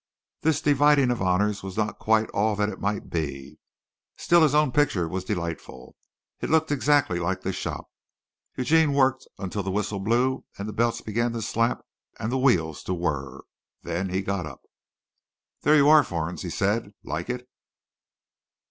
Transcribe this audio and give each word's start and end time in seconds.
This 0.41 0.61
dividing 0.61 1.11
of 1.11 1.21
honors 1.21 1.61
was 1.61 1.77
not 1.77 1.99
quite 1.99 2.27
all 2.31 2.55
that 2.55 2.69
it 2.69 2.79
might 2.79 3.11
be. 3.11 3.59
Still 4.17 4.41
his 4.41 4.55
own 4.55 4.71
picture 4.71 5.07
was 5.07 5.23
delightful. 5.23 5.95
It 6.39 6.49
looked 6.49 6.71
exactly 6.71 7.19
like 7.19 7.41
the 7.41 7.53
shop. 7.53 7.85
Eugene 8.57 8.93
worked 8.93 9.27
until 9.37 9.61
the 9.61 9.69
whistle 9.69 9.99
blew 9.99 10.43
and 10.57 10.67
the 10.67 10.73
belts 10.73 11.01
began 11.01 11.33
to 11.33 11.41
slap 11.43 11.85
and 12.19 12.31
the 12.31 12.39
wheels 12.39 12.81
to 12.85 12.95
whirr. 12.95 13.41
Then 13.83 14.09
he 14.09 14.23
got 14.23 14.47
up. 14.47 14.63
"There 15.61 15.75
you 15.75 15.87
are, 15.89 16.03
Fornes," 16.03 16.41
he 16.41 16.49
said. 16.49 16.95
"Like 17.03 17.29
it?" 17.29 17.47